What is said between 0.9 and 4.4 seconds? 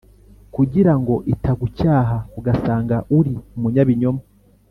ngo itagucyaha ugasanga uri umunyabinyoma